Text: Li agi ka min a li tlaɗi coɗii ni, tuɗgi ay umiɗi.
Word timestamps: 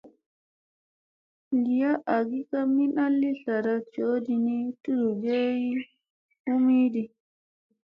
Li 1.61 1.77
agi 2.15 2.41
ka 2.49 2.59
min 2.73 2.91
a 3.03 3.05
li 3.19 3.31
tlaɗi 3.43 3.75
coɗii 3.93 4.39
ni, 4.45 4.57
tuɗgi 4.83 5.29
ay 5.45 5.67
umiɗi. 6.53 7.03